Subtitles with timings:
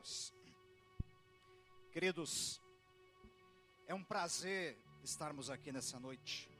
[0.00, 0.34] Deus.
[1.92, 2.60] Queridos,
[3.86, 6.50] é um prazer estarmos aqui nessa noite.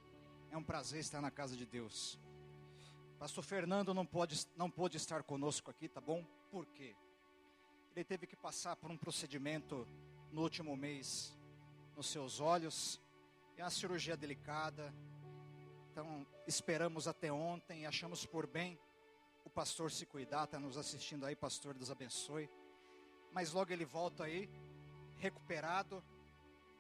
[0.51, 2.19] É um prazer estar na casa de Deus.
[3.19, 6.23] Pastor Fernando não pode, não pôde estar conosco aqui, tá bom?
[6.51, 6.95] Por quê?
[7.97, 9.89] Ele teve que passar por um procedimento
[10.31, 11.35] no último mês
[11.97, 13.01] nos seus olhos.
[13.57, 14.95] É uma cirurgia delicada.
[15.91, 18.79] Então, esperamos até ontem e achamos por bem
[19.47, 22.51] o pastor se cuidar, está nos assistindo aí, pastor, Deus abençoe.
[23.33, 24.49] Mas logo ele volta aí,
[25.19, 26.03] recuperado,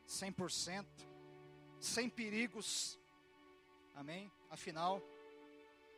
[0.08, 0.86] 100%,
[1.78, 2.98] sem perigos,
[3.94, 4.30] amém?
[4.50, 5.00] Afinal,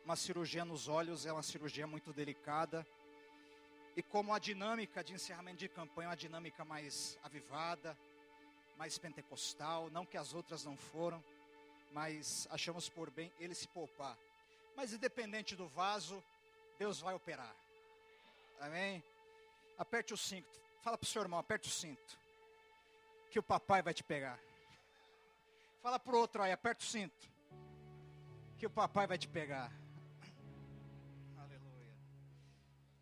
[0.05, 2.85] uma cirurgia nos olhos é uma cirurgia muito delicada.
[3.95, 7.97] E como a dinâmica de encerramento de campanha é uma dinâmica mais avivada,
[8.77, 11.23] mais pentecostal, não que as outras não foram,
[11.91, 14.17] mas achamos por bem ele se poupar.
[14.75, 16.23] Mas independente do vaso,
[16.77, 17.55] Deus vai operar.
[18.59, 19.03] Amém?
[19.77, 20.61] Aperte o cinto.
[20.81, 22.19] Fala para o seu irmão, aperte o cinto.
[23.31, 24.39] Que o papai vai te pegar.
[25.81, 27.29] Fala para o outro aí, aperte o cinto.
[28.57, 29.71] Que o papai vai te pegar.
[31.37, 31.95] Aleluia.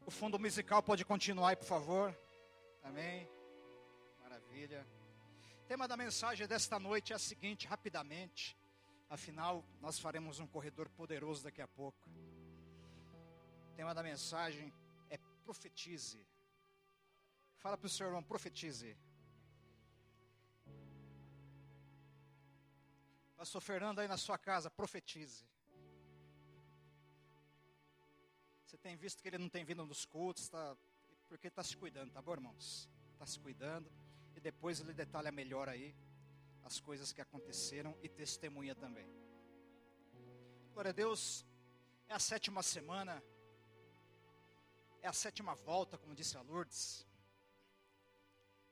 [0.05, 2.17] O fundo musical pode continuar aí, por favor.
[2.83, 3.29] Amém.
[4.21, 4.87] Maravilha.
[5.63, 8.57] O tema da mensagem desta noite é a seguinte, rapidamente.
[9.09, 11.99] Afinal, nós faremos um corredor poderoso daqui a pouco.
[13.69, 14.73] O tema da mensagem
[15.09, 16.25] é profetize.
[17.61, 18.97] Fala para o seu irmão, profetize.
[23.37, 25.45] Pastor Fernando aí na sua casa, profetize.
[28.65, 30.75] Você tem visto que ele não tem vindo nos cultos, tá,
[31.27, 32.89] porque está se cuidando, tá bom, irmãos?
[33.13, 33.91] Está se cuidando.
[34.35, 35.95] E depois ele detalha melhor aí
[36.63, 39.07] as coisas que aconteceram e testemunha também.
[40.73, 41.45] Glória a Deus,
[42.07, 43.21] é a sétima semana
[45.01, 47.07] é a sétima volta, como disse a Lourdes.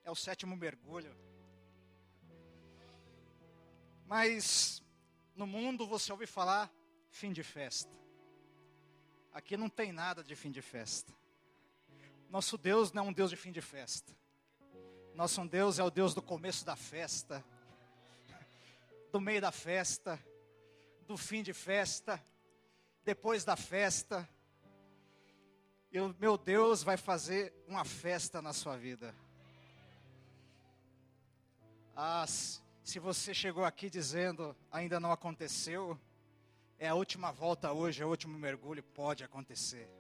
[0.04, 1.16] É o sétimo mergulho.
[4.06, 4.84] Mas
[5.36, 6.72] no mundo você ouve falar
[7.10, 7.98] fim de festa.
[9.32, 11.14] Aqui não tem nada de fim de festa.
[12.30, 14.16] Nosso Deus não é um Deus de fim de festa.
[15.14, 17.44] Nosso Deus é o Deus do começo da festa,
[19.12, 20.20] do meio da festa,
[21.08, 22.24] do fim de festa,
[23.04, 24.28] depois da festa
[25.92, 29.14] e o meu Deus vai fazer uma festa na sua vida.
[32.02, 36.00] Ah, se você chegou aqui dizendo ainda não aconteceu,
[36.78, 39.92] é a última volta hoje, é o último mergulho, pode acontecer.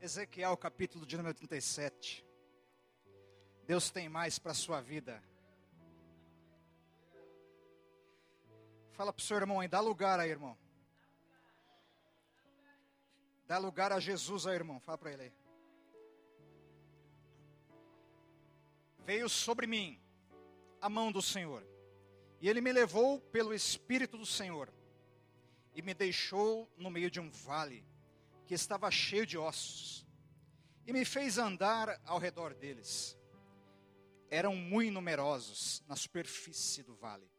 [0.00, 2.24] Ezequiel capítulo de número 37.
[3.66, 5.20] Deus tem mais para a sua vida.
[8.92, 10.56] Fala para o seu irmão aí, dá lugar aí, irmão.
[13.48, 14.78] Dá lugar a Jesus aí, irmão.
[14.78, 15.45] Fala para ele aí.
[19.06, 20.00] Veio sobre mim
[20.80, 21.64] a mão do Senhor,
[22.40, 24.68] e ele me levou pelo Espírito do Senhor,
[25.72, 27.86] e me deixou no meio de um vale
[28.46, 30.04] que estava cheio de ossos,
[30.84, 33.16] e me fez andar ao redor deles.
[34.28, 37.30] Eram muito numerosos na superfície do vale,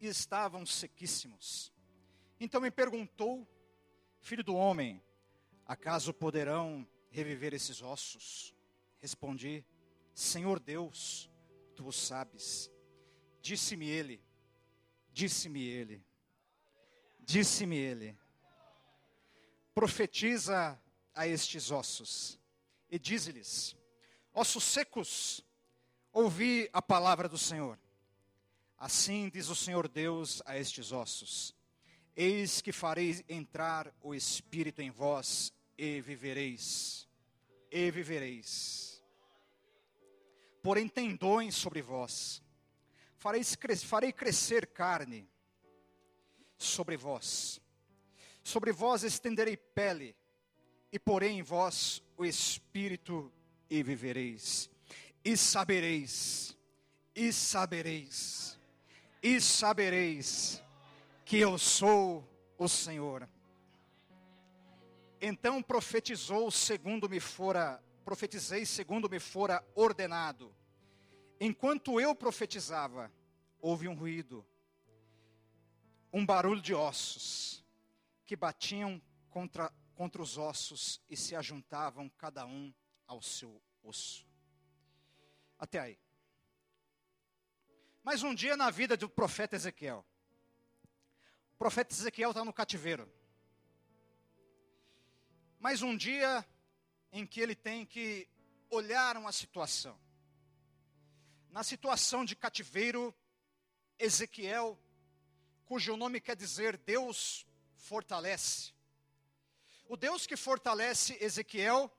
[0.00, 1.72] e estavam sequíssimos.
[2.40, 3.48] Então me perguntou
[4.26, 5.00] Filho do homem,
[5.64, 8.52] acaso poderão reviver esses ossos?
[8.98, 9.64] Respondi:
[10.16, 11.28] Senhor Deus,
[11.74, 12.70] tu o sabes.
[13.42, 14.18] Disse-me ele,
[15.12, 16.02] disse-me ele,
[17.20, 18.18] disse-me ele:
[19.74, 20.80] Profetiza
[21.14, 22.38] a estes ossos
[22.90, 23.76] e dize-lhes:
[24.32, 25.44] Ossos secos,
[26.10, 27.78] ouvi a palavra do Senhor.
[28.78, 31.54] Assim diz o Senhor Deus a estes ossos:
[32.16, 37.06] Eis que farei entrar o Espírito em vós e vivereis.
[37.70, 38.95] E vivereis.
[40.66, 42.42] Porém, tendões sobre vós.
[43.14, 45.30] Farei, crescer carne
[46.58, 47.60] sobre vós.
[48.42, 50.16] Sobre vós estenderei pele,
[50.90, 53.32] e porei em vós o Espírito
[53.70, 54.68] e vivereis.
[55.24, 56.58] E sabereis,
[57.14, 58.58] e sabereis,
[59.22, 60.60] e sabereis
[61.24, 63.28] que eu sou o Senhor.
[65.20, 70.52] Então profetizou segundo me fora, profetizei segundo me fora ordenado.
[71.38, 73.12] Enquanto eu profetizava,
[73.60, 74.46] houve um ruído,
[76.12, 77.64] um barulho de ossos
[78.24, 79.00] que batiam
[79.30, 82.72] contra, contra os ossos e se ajuntavam cada um
[83.06, 84.26] ao seu osso.
[85.58, 85.98] Até aí.
[88.02, 90.06] Mas um dia na vida do profeta Ezequiel,
[91.54, 93.10] o profeta Ezequiel está no cativeiro.
[95.58, 96.46] Mas um dia
[97.10, 98.28] em que ele tem que
[98.70, 99.98] olharam a situação.
[101.56, 103.14] Na situação de cativeiro,
[103.98, 104.78] Ezequiel,
[105.64, 108.74] cujo nome quer dizer Deus fortalece.
[109.88, 111.90] O Deus que fortalece Ezequiel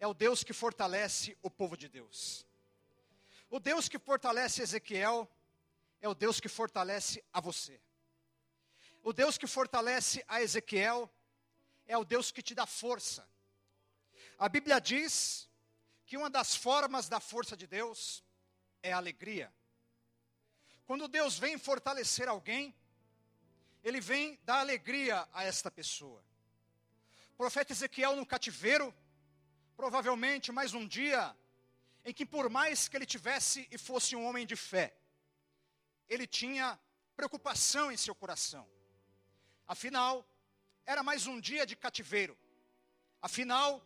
[0.00, 2.44] é o Deus que fortalece o povo de Deus.
[3.48, 5.30] O Deus que fortalece Ezequiel
[6.00, 7.80] é o Deus que fortalece a você.
[9.04, 11.08] O Deus que fortalece a Ezequiel
[11.86, 13.24] é o Deus que te dá força.
[14.36, 15.48] A Bíblia diz
[16.04, 18.24] que uma das formas da força de Deus
[18.82, 19.52] é alegria.
[20.86, 22.74] Quando Deus vem fortalecer alguém,
[23.82, 26.22] Ele vem dar alegria a esta pessoa.
[27.32, 28.94] O profeta Ezequiel no cativeiro,
[29.76, 31.34] provavelmente mais um dia
[32.04, 34.94] em que, por mais que ele tivesse e fosse um homem de fé,
[36.08, 36.78] ele tinha
[37.16, 38.68] preocupação em seu coração.
[39.66, 40.26] Afinal,
[40.84, 42.36] era mais um dia de cativeiro.
[43.22, 43.82] Afinal,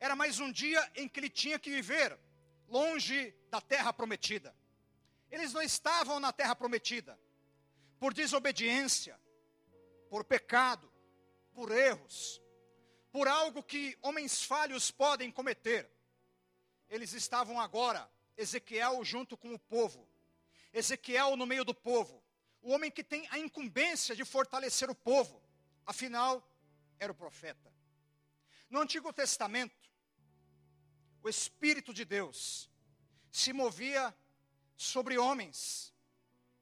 [0.00, 2.18] era mais um dia em que ele tinha que viver
[2.68, 4.54] longe da terra prometida.
[5.30, 7.18] Eles não estavam na terra prometida
[7.98, 9.18] por desobediência,
[10.10, 10.92] por pecado,
[11.54, 12.40] por erros,
[13.10, 15.90] por algo que homens falhos podem cometer.
[16.90, 20.06] Eles estavam agora, Ezequiel junto com o povo,
[20.70, 22.22] Ezequiel no meio do povo,
[22.60, 25.42] o homem que tem a incumbência de fortalecer o povo,
[25.86, 26.46] afinal,
[26.98, 27.72] era o profeta.
[28.68, 29.90] No Antigo Testamento,
[31.22, 32.68] o Espírito de Deus
[33.30, 34.14] se movia
[34.76, 35.92] sobre homens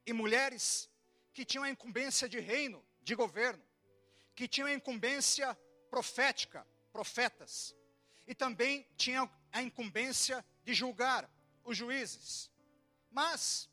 [0.07, 0.91] e mulheres
[1.33, 3.63] que tinham a incumbência de reino, de governo,
[4.35, 5.57] que tinham a incumbência
[5.91, 7.75] profética, profetas,
[8.27, 11.31] e também tinham a incumbência de julgar
[11.65, 12.51] os juízes.
[13.11, 13.69] Mas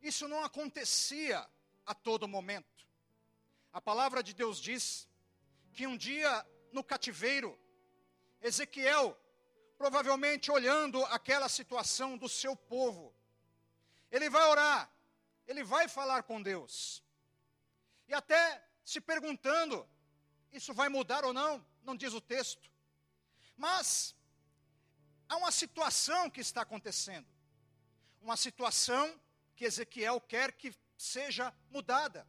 [0.00, 1.46] isso não acontecia
[1.86, 2.86] a todo momento.
[3.72, 5.08] A palavra de Deus diz
[5.72, 7.58] que um dia no cativeiro,
[8.40, 9.18] Ezequiel,
[9.76, 13.14] provavelmente olhando aquela situação do seu povo,
[14.10, 14.90] ele vai orar,
[15.46, 17.02] ele vai falar com Deus.
[18.08, 19.86] E até se perguntando:
[20.52, 21.64] isso vai mudar ou não?
[21.82, 22.70] Não diz o texto.
[23.56, 24.14] Mas
[25.28, 27.26] há uma situação que está acontecendo.
[28.20, 29.20] Uma situação
[29.54, 32.26] que Ezequiel quer que seja mudada.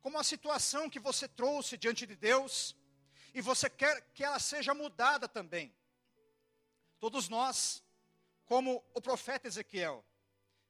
[0.00, 2.74] Como a situação que você trouxe diante de Deus
[3.34, 5.74] e você quer que ela seja mudada também.
[7.00, 7.82] Todos nós,
[8.44, 10.04] como o profeta Ezequiel,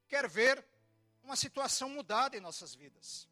[0.09, 0.65] quer ver
[1.25, 3.29] uma situação mudada em nossas vidas.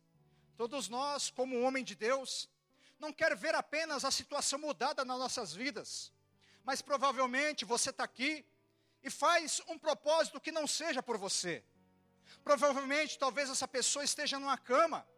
[0.57, 2.51] Todos nós, como homem de Deus,
[2.99, 6.13] não quer ver apenas a situação mudada nas nossas vidas,
[6.65, 8.45] mas provavelmente você está aqui
[9.01, 11.65] e faz um propósito que não seja por você.
[12.43, 15.09] Provavelmente, talvez essa pessoa esteja numa cama,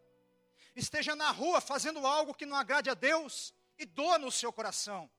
[0.75, 5.09] esteja na rua fazendo algo que não agrade a Deus e doa no seu coração.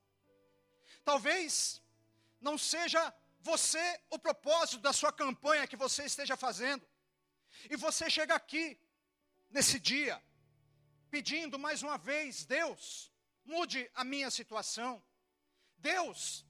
[1.03, 1.82] Talvez
[2.43, 6.85] não seja você o propósito da sua campanha que você esteja fazendo.
[7.69, 8.79] E você chega aqui,
[9.49, 10.21] nesse dia,
[11.09, 13.11] pedindo mais uma vez: Deus,
[13.45, 15.03] mude a minha situação.
[15.77, 16.45] Deus,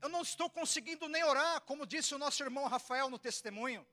[0.00, 3.86] eu não estou conseguindo nem orar, como disse o nosso irmão Rafael no testemunho,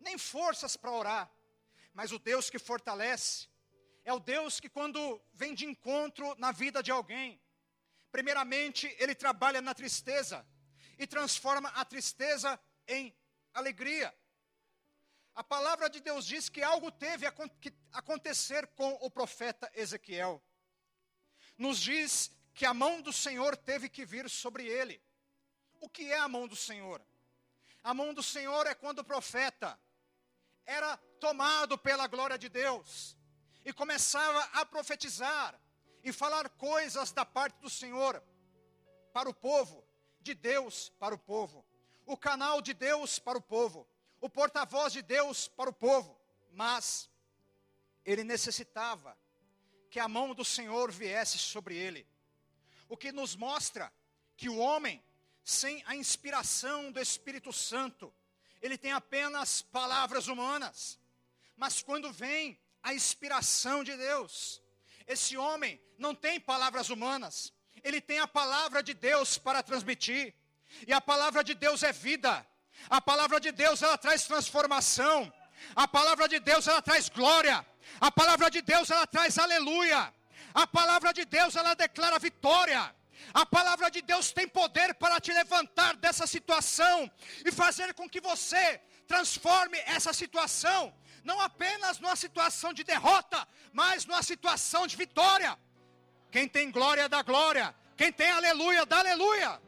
[0.00, 1.30] nem forças para orar,
[1.94, 3.48] mas o Deus que fortalece,
[4.04, 7.40] é o Deus que, quando vem de encontro na vida de alguém,
[8.12, 10.46] primeiramente, ele trabalha na tristeza,
[10.98, 13.12] e transforma a tristeza em
[13.52, 14.14] alegria.
[15.34, 17.26] A palavra de Deus diz que algo teve
[17.60, 20.42] que acontecer com o profeta Ezequiel.
[21.56, 25.02] Nos diz que a mão do Senhor teve que vir sobre ele.
[25.80, 27.04] O que é a mão do Senhor?
[27.82, 29.78] A mão do Senhor é quando o profeta
[30.64, 33.16] era tomado pela glória de Deus
[33.64, 35.58] e começava a profetizar
[36.02, 38.22] e falar coisas da parte do Senhor
[39.12, 39.84] para o povo
[40.22, 41.64] de Deus para o povo,
[42.06, 43.86] o canal de Deus para o povo,
[44.20, 46.18] o porta-voz de Deus para o povo,
[46.52, 47.10] mas
[48.04, 49.18] ele necessitava
[49.90, 52.06] que a mão do Senhor viesse sobre ele.
[52.88, 53.92] O que nos mostra
[54.36, 55.02] que o homem,
[55.44, 58.12] sem a inspiração do Espírito Santo,
[58.60, 60.98] ele tem apenas palavras humanas,
[61.56, 64.61] mas quando vem a inspiração de Deus,
[65.12, 67.52] esse homem não tem palavras humanas,
[67.84, 70.34] ele tem a palavra de Deus para transmitir.
[70.86, 72.46] E a palavra de Deus é vida.
[72.88, 75.32] A palavra de Deus ela traz transformação.
[75.76, 77.64] A palavra de Deus ela traz glória.
[78.00, 80.12] A palavra de Deus ela traz aleluia.
[80.54, 82.82] A palavra de Deus ela declara vitória.
[83.32, 87.10] A palavra de Deus tem poder para te levantar dessa situação
[87.44, 90.92] e fazer com que você transforme essa situação
[91.24, 95.58] não apenas numa situação de derrota, mas numa situação de vitória.
[96.30, 97.74] Quem tem glória, dá glória.
[97.96, 99.60] Quem tem aleluia, dá aleluia.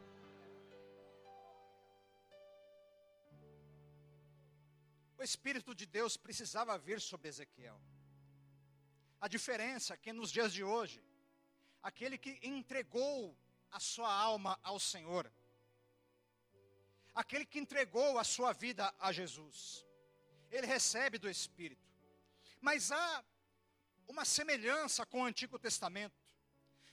[5.17, 7.79] O Espírito de Deus precisava vir sobre Ezequiel.
[9.21, 11.03] A diferença é que nos dias de hoje,
[11.81, 13.37] aquele que entregou
[13.71, 15.31] a sua alma ao Senhor,
[17.13, 19.84] aquele que entregou a sua vida a Jesus,
[20.55, 21.85] ele recebe do Espírito.
[22.61, 23.23] Mas há
[24.07, 26.15] uma semelhança com o Antigo Testamento.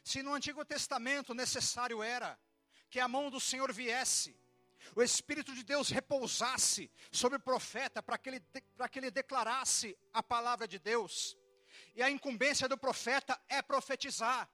[0.02, 2.38] Se no Antigo Testamento necessário era
[2.90, 4.37] que a mão do Senhor viesse,
[4.97, 8.40] o Espírito de Deus repousasse sobre o profeta para que, ele,
[8.76, 11.37] para que ele declarasse a palavra de Deus,
[11.95, 14.50] e a incumbência do profeta é profetizar.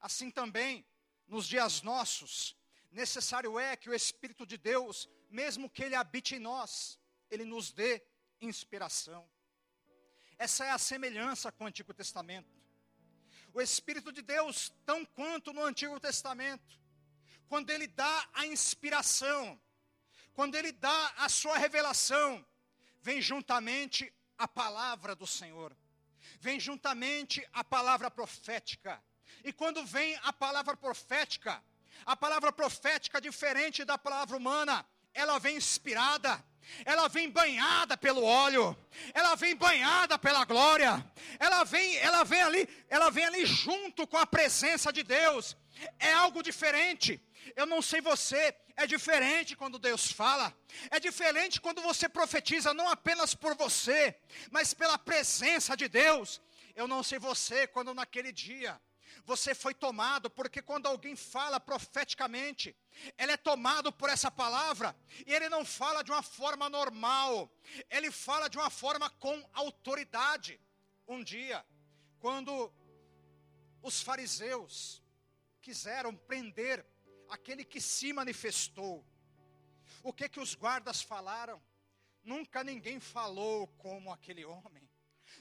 [0.00, 0.86] Assim também,
[1.26, 2.56] nos dias nossos,
[2.90, 6.98] necessário é que o Espírito de Deus, mesmo que ele habite em nós,
[7.32, 8.02] ele nos dê
[8.40, 9.26] inspiração.
[10.36, 12.52] Essa é a semelhança com o Antigo Testamento.
[13.54, 16.78] O Espírito de Deus, tão quanto no Antigo Testamento,
[17.48, 19.60] quando ele dá a inspiração,
[20.34, 22.44] quando ele dá a sua revelação,
[23.00, 25.74] vem juntamente a palavra do Senhor,
[26.38, 29.02] vem juntamente a palavra profética.
[29.42, 31.62] E quando vem a palavra profética,
[32.04, 36.44] a palavra profética, diferente da palavra humana, ela vem inspirada,
[36.84, 38.76] ela vem banhada pelo óleo,
[39.14, 41.04] ela vem banhada pela glória,
[41.38, 45.56] ela vem, ela vem ali, ela vem ali junto com a presença de Deus.
[45.98, 47.20] É algo diferente.
[47.56, 50.56] Eu não sei você, é diferente quando Deus fala,
[50.90, 54.14] é diferente quando você profetiza, não apenas por você,
[54.50, 56.40] mas pela presença de Deus.
[56.74, 58.80] Eu não sei você, quando naquele dia
[59.24, 62.76] você foi tomado, porque quando alguém fala profeticamente,
[63.16, 67.50] ele é tomado por essa palavra, e ele não fala de uma forma normal,
[67.88, 70.60] ele fala de uma forma com autoridade.
[71.06, 71.64] Um dia,
[72.18, 72.72] quando
[73.82, 75.02] os fariseus
[75.60, 76.84] quiseram prender
[77.28, 79.04] aquele que se manifestou,
[80.02, 81.62] o que que os guardas falaram?
[82.24, 84.88] Nunca ninguém falou como aquele homem.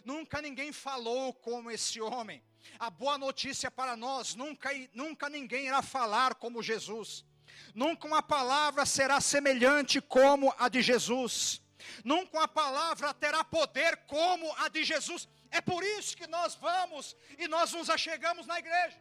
[0.06, 2.44] Nunca ninguém falou como esse homem.
[2.80, 7.26] A boa notícia para nós: nunca, nunca ninguém irá falar como Jesus.
[7.74, 11.62] Nunca uma palavra será semelhante como a de Jesus.
[12.04, 15.28] Nunca uma palavra terá poder como a de Jesus.
[15.50, 19.00] É por isso que nós vamos e nós nos achegamos na igreja.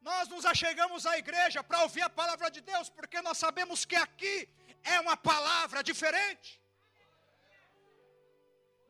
[0.00, 3.96] Nós nos achegamos à igreja para ouvir a palavra de Deus, porque nós sabemos que
[3.96, 4.48] aqui
[4.84, 6.60] é uma palavra diferente.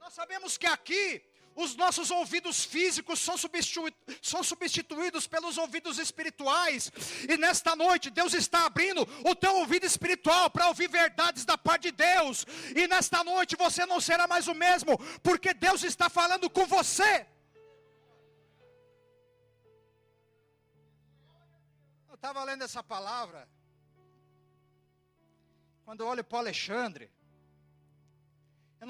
[0.07, 1.21] Nós sabemos que aqui
[1.57, 6.93] os nossos ouvidos físicos são, substitu são substituídos pelos ouvidos espirituais.
[7.29, 11.91] E nesta noite, Deus está abrindo o teu ouvido espiritual para ouvir verdades da parte
[11.91, 12.47] de Deus.
[12.77, 17.27] E nesta noite você não será mais o mesmo, porque Deus está falando com você.
[22.09, 23.49] Eu estava lendo essa palavra.
[25.85, 27.11] Quando eu olho para o Alexandre,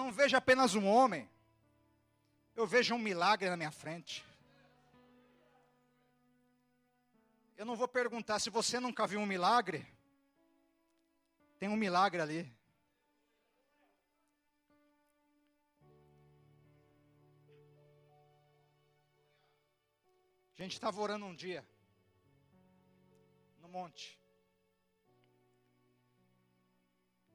[0.07, 1.29] não vejo apenas um homem,
[2.55, 4.25] eu vejo um milagre na minha frente.
[7.57, 9.85] Eu não vou perguntar se você nunca viu um milagre.
[11.59, 12.57] Tem um milagre ali.
[20.57, 21.67] A gente estava orando um dia,
[23.59, 24.21] no monte.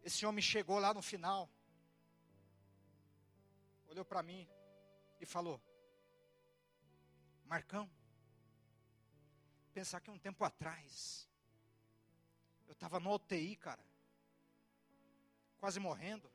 [0.01, 1.50] Esse homem chegou lá no final
[3.92, 4.48] olhou para mim
[5.20, 5.62] e falou:
[7.44, 7.90] Marcão,
[9.74, 11.28] pensar que um tempo atrás,
[12.68, 13.86] eu estava no UTI, cara,
[15.60, 16.32] quase morrendo.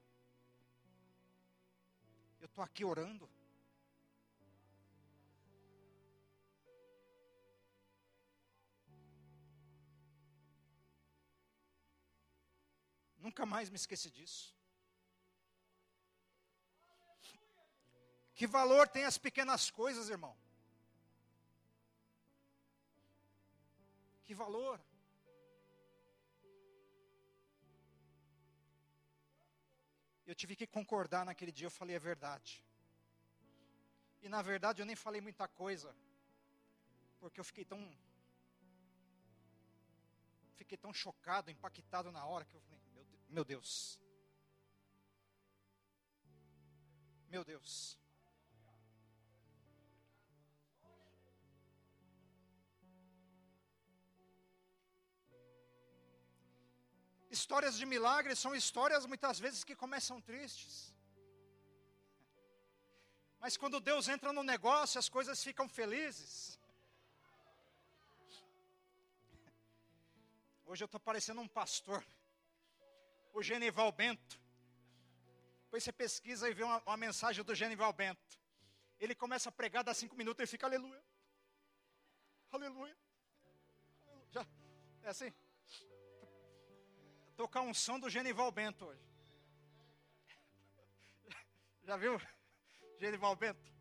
[2.39, 3.29] Eu estou aqui orando.
[13.19, 14.56] Nunca mais me esqueci disso.
[18.37, 20.37] Que valor tem as pequenas coisas, irmão?
[24.25, 24.79] Que valor?
[30.27, 32.63] Eu tive que concordar naquele dia, eu falei a verdade.
[34.21, 35.97] E na verdade eu nem falei muita coisa,
[37.19, 37.81] porque eu fiquei tão
[40.57, 44.01] fiquei tão chocado, impactado na hora que eu falei, meu, meu Deus.
[47.29, 47.97] Meu Deus.
[57.37, 60.75] Histórias de milagres são histórias muitas vezes que começam tristes.
[63.43, 66.59] Mas quando Deus entra no negócio, as coisas ficam felizes.
[70.65, 72.03] Hoje eu estou parecendo um pastor.
[73.39, 74.35] o Genival Bento.
[75.65, 78.39] Depois você pesquisa e vê uma, uma mensagem do Genival Bento.
[78.99, 81.03] Ele começa a pregar, dá cinco minutos e fica aleluia.
[82.51, 82.97] Aleluia.
[84.31, 84.47] Já,
[85.03, 85.31] é assim.
[87.37, 89.03] Tocar um som do Genival Bento hoje.
[91.85, 92.21] Já viu?
[92.99, 93.77] Genival Bento?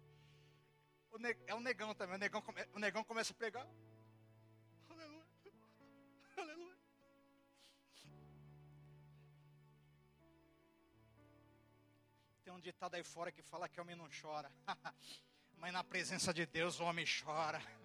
[1.48, 2.16] é um negão também.
[2.16, 2.44] O negão,
[2.74, 3.66] o negão começa a pregar.
[4.90, 5.26] Aleluia.
[6.36, 6.78] Aleluia.
[12.44, 14.52] Tem um ditado aí fora que fala que homem não chora.
[15.58, 17.85] Mas na presença de Deus o homem chora o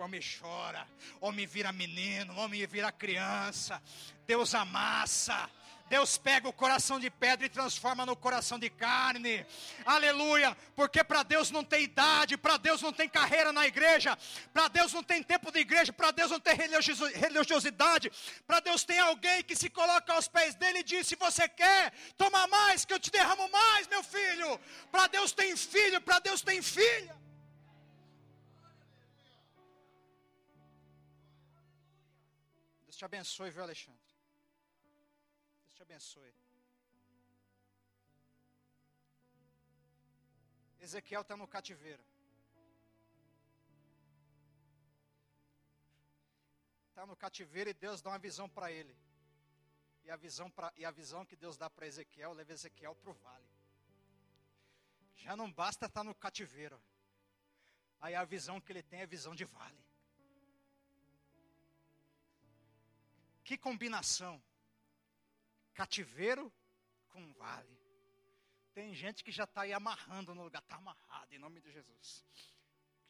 [0.00, 0.86] homem chora,
[1.20, 3.82] homem vira menino, homem vira criança,
[4.26, 5.48] Deus amassa,
[5.90, 9.44] Deus pega o coração de pedra e transforma no coração de carne.
[9.84, 10.56] Aleluia!
[10.76, 14.16] Porque para Deus não tem idade, para Deus não tem carreira na igreja,
[14.52, 18.10] para Deus não tem tempo de igreja, para Deus não tem religiosidade,
[18.46, 21.92] para Deus tem alguém que se coloca aos pés dele e diz: se você quer,
[22.16, 24.60] toma mais, que eu te derramo mais, meu filho.
[24.92, 27.19] Para Deus tem filho, para Deus tem filha.
[33.00, 33.98] Te abençoe, viu, Alexandre?
[35.72, 36.34] te abençoe.
[40.78, 42.04] Ezequiel está no cativeiro.
[46.90, 48.94] Está no cativeiro e Deus dá uma visão para ele.
[50.04, 53.10] E a visão, pra, e a visão que Deus dá para Ezequiel leva Ezequiel para
[53.10, 53.50] o vale.
[55.16, 56.78] Já não basta estar tá no cativeiro.
[57.98, 59.89] Aí a visão que ele tem é visão de vale.
[63.50, 64.40] Que combinação
[65.74, 66.52] cativeiro
[67.08, 67.76] com vale.
[68.72, 72.24] Tem gente que já está aí amarrando no lugar, está amarrado em nome de Jesus.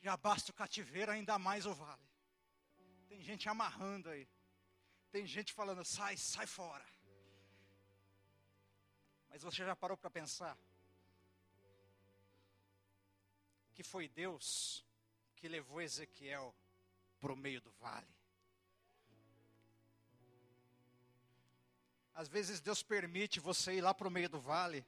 [0.01, 2.09] Já basta o cativeiro, ainda mais o vale.
[3.07, 4.27] Tem gente amarrando aí.
[5.11, 6.87] Tem gente falando, sai, sai fora.
[9.29, 10.57] Mas você já parou para pensar?
[13.75, 14.87] Que foi Deus
[15.37, 16.57] que levou Ezequiel
[17.19, 18.20] para o meio do vale.
[22.21, 24.85] Às vezes Deus permite você ir lá para o meio do vale.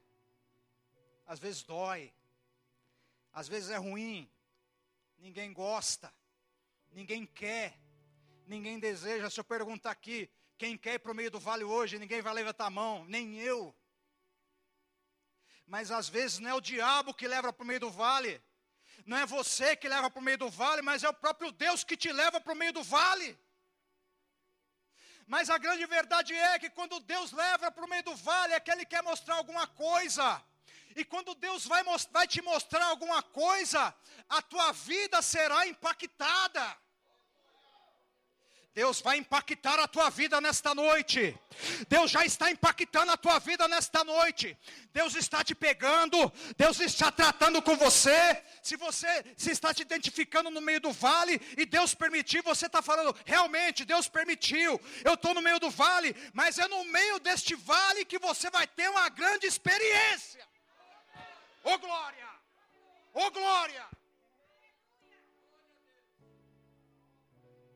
[1.25, 2.13] Às vezes dói.
[3.33, 4.29] Às vezes é ruim.
[5.17, 6.13] Ninguém gosta.
[6.91, 7.75] Ninguém quer.
[8.45, 9.31] Ninguém deseja.
[9.31, 12.35] Se eu perguntar aqui, quem quer ir para o meio do vale hoje, ninguém vai
[12.35, 13.75] levantar a mão, nem eu.
[15.65, 18.39] Mas às vezes não é o diabo que leva para o meio do vale.
[19.07, 21.83] Não é você que leva para o meio do vale, mas é o próprio Deus
[21.83, 23.35] que te leva para o meio do vale.
[25.33, 28.59] Mas a grande verdade é que quando Deus leva para o meio do vale, é
[28.59, 30.39] que Ele quer mostrar alguma coisa.
[30.95, 33.81] E quando Deus vai, vai te mostrar alguma coisa,
[34.29, 36.77] a tua vida será impactada.
[38.73, 41.37] Deus vai impactar a tua vida nesta noite.
[41.87, 44.57] Deus já está impactando a tua vida nesta noite.
[44.91, 46.17] Deus está te pegando,
[46.57, 48.43] Deus está tratando com você.
[48.63, 52.81] Se você se está te identificando no meio do vale e Deus permitiu, você está
[52.81, 54.81] falando, realmente, Deus permitiu.
[55.03, 58.65] Eu estou no meio do vale, mas é no meio deste vale que você vai
[58.65, 60.43] ter uma grande experiência.
[61.63, 62.27] Ô oh, glória!
[63.13, 63.85] Ô oh, glória!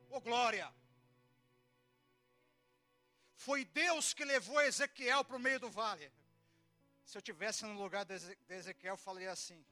[0.10, 0.77] Ô oh, glória!
[3.47, 6.12] Foi Deus que levou Ezequiel para o meio do vale.
[7.05, 8.13] Se eu tivesse no lugar de
[8.49, 9.65] Ezequiel, eu falaria assim: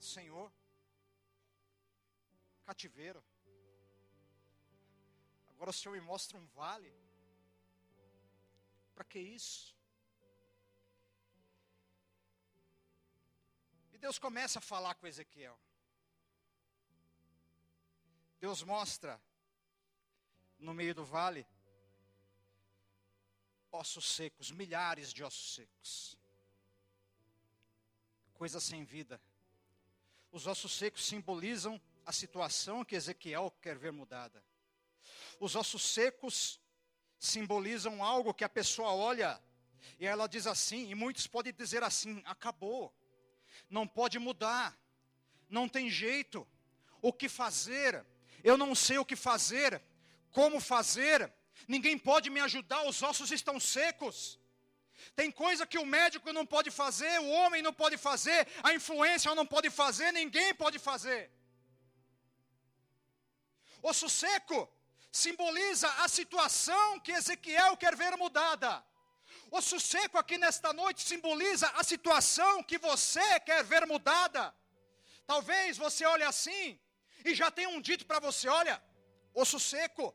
[0.00, 0.52] Senhor,
[2.64, 3.24] cativeiro.
[5.50, 6.92] Agora o Senhor me mostra um vale.
[8.96, 9.72] Para que isso?
[13.92, 15.56] E Deus começa a falar com Ezequiel.
[18.40, 19.22] Deus mostra
[20.58, 21.46] no meio do vale
[23.74, 26.16] ossos secos, milhares de ossos secos.
[28.34, 29.20] Coisa sem vida.
[30.30, 34.42] Os ossos secos simbolizam a situação que Ezequiel quer ver mudada.
[35.40, 36.60] Os ossos secos
[37.18, 39.40] simbolizam algo que a pessoa olha
[39.98, 42.94] e ela diz assim, e muitos podem dizer assim: acabou,
[43.68, 44.76] não pode mudar,
[45.48, 46.46] não tem jeito,
[47.02, 48.04] o que fazer?
[48.42, 49.82] Eu não sei o que fazer,
[50.30, 51.32] como fazer,
[51.66, 54.38] Ninguém pode me ajudar, os ossos estão secos.
[55.16, 59.34] Tem coisa que o médico não pode fazer, o homem não pode fazer, a influência
[59.34, 61.30] não pode fazer, ninguém pode fazer.
[63.82, 64.58] Osso seco
[65.12, 68.84] simboliza a situação que Ezequiel quer ver mudada.
[69.50, 74.54] Osso seco aqui nesta noite simboliza a situação que você quer ver mudada.
[75.26, 76.78] Talvez você olhe assim
[77.24, 78.82] e já tenha um dito para você: olha,
[79.32, 80.14] osso seco,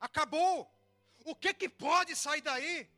[0.00, 0.70] Acabou.
[1.24, 2.88] O que que pode sair daí?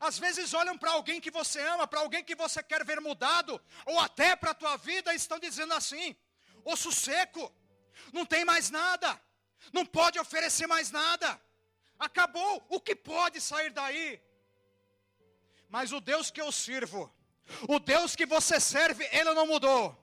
[0.00, 3.60] Às vezes olham para alguém que você ama, para alguém que você quer ver mudado,
[3.84, 6.16] ou até para a tua vida, e estão dizendo assim:
[6.64, 7.52] osso seco,
[8.12, 9.20] não tem mais nada,
[9.72, 11.40] não pode oferecer mais nada,
[11.98, 14.20] acabou, o que pode sair daí?
[15.68, 17.12] Mas o Deus que eu sirvo,
[17.68, 19.96] o Deus que você serve, ele não mudou.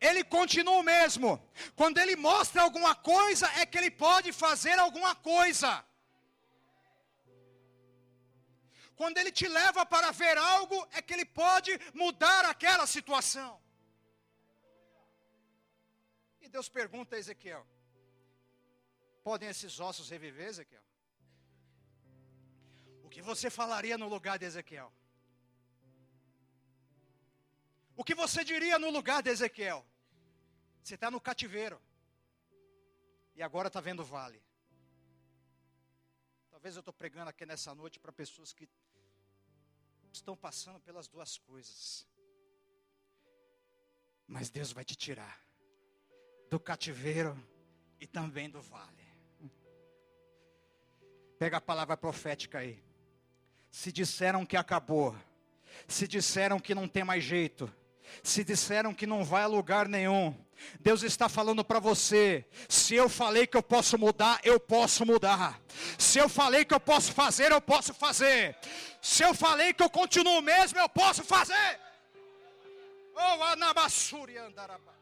[0.00, 1.42] Ele continua o mesmo.
[1.76, 5.84] Quando ele mostra alguma coisa, é que ele pode fazer alguma coisa.
[8.96, 13.62] Quando ele te leva para ver algo, é que ele pode mudar aquela situação.
[16.40, 17.64] E Deus pergunta a Ezequiel:
[19.22, 20.82] Podem esses ossos reviver, Ezequiel?
[23.04, 24.92] O que você falaria no lugar de Ezequiel?
[27.98, 29.84] O que você diria no lugar de Ezequiel?
[30.84, 31.82] Você está no cativeiro.
[33.34, 34.40] E agora está vendo o vale.
[36.48, 38.68] Talvez eu estou pregando aqui nessa noite para pessoas que
[40.12, 42.06] estão passando pelas duas coisas.
[44.28, 45.36] Mas Deus vai te tirar
[46.48, 47.36] do cativeiro
[47.98, 49.08] e também do vale.
[51.36, 52.80] Pega a palavra profética aí.
[53.72, 55.16] Se disseram que acabou,
[55.88, 57.68] se disseram que não tem mais jeito,
[58.22, 60.34] se disseram que não vai a lugar nenhum,
[60.80, 65.60] Deus está falando para você: se eu falei que eu posso mudar, eu posso mudar.
[65.98, 68.56] Se eu falei que eu posso fazer, eu posso fazer.
[69.00, 71.80] Se eu falei que eu continuo mesmo, eu posso fazer.
[73.14, 74.94] Oh, anabassuri andarabai.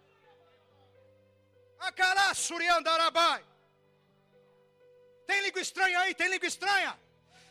[1.80, 3.44] Acarassuri andarabai.
[5.26, 6.14] Tem língua estranha aí?
[6.14, 6.98] Tem língua estranha?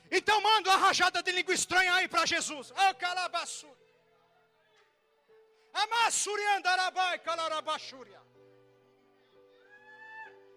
[0.09, 2.73] Então manda uma rajada de língua estranha aí para Jesus.
[2.99, 3.74] Calabassuri.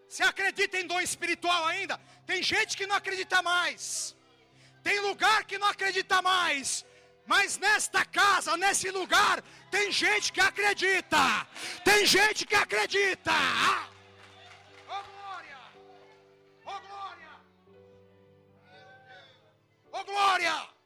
[0.09, 2.01] Você acredita em dom espiritual ainda?
[2.27, 4.17] Tem gente que não acredita mais.
[4.83, 6.85] Tem lugar que não acredita mais.
[7.27, 11.47] Mas nesta casa, nesse lugar, tem gente que acredita.
[11.85, 13.33] Tem gente que acredita.
[14.89, 15.59] Oh glória!
[16.65, 17.33] Oh glória!
[19.93, 20.78] Oh glória!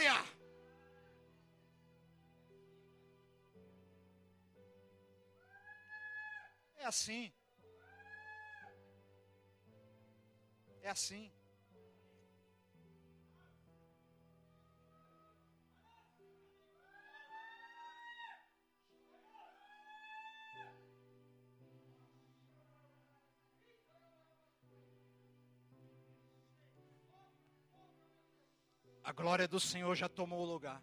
[0.00, 0.24] Glória!
[6.78, 7.32] É assim.
[10.82, 11.30] É assim.
[29.30, 30.82] Glória do Senhor já tomou o lugar.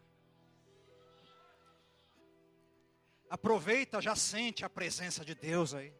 [3.29, 5.93] Aproveita, já sente a presença de Deus aí.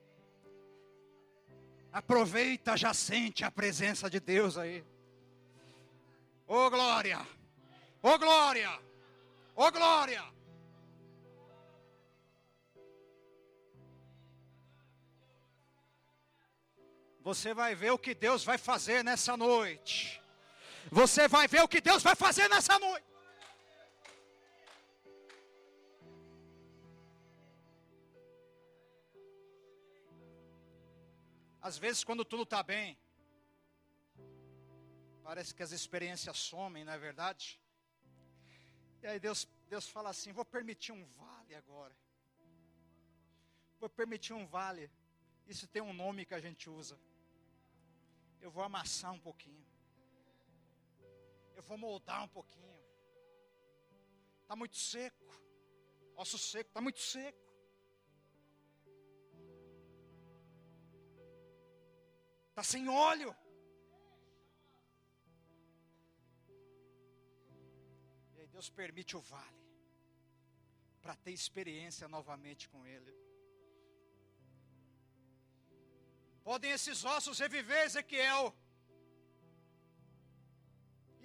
[1.92, 4.82] Aproveita, já sente a presença de Deus aí.
[6.48, 7.20] Ô oh, glória!
[8.02, 8.72] Ô oh, glória!
[9.54, 10.24] Ô oh, glória!
[17.24, 20.26] Você vai ver o que Deus vai fazer nessa noite.
[20.92, 23.06] Você vai ver o que Deus vai fazer nessa noite.
[31.62, 32.98] Às vezes, quando tudo está bem,
[35.22, 37.60] parece que as experiências somem, não é verdade?
[39.02, 41.96] E aí Deus, Deus fala assim: vou permitir um vale agora.
[43.80, 44.90] Vou permitir um vale.
[45.46, 46.98] Isso tem um nome que a gente usa.
[48.40, 49.66] Eu vou amassar um pouquinho
[51.58, 52.80] eu vou moldar um pouquinho.
[54.42, 55.26] Está muito seco.
[56.16, 57.46] Osso seco, está muito seco.
[62.50, 63.36] Está sem óleo.
[68.36, 69.66] E aí Deus permite o vale.
[71.02, 73.14] Para ter experiência novamente com Ele.
[76.44, 78.56] Podem esses ossos reviver, Ezequiel.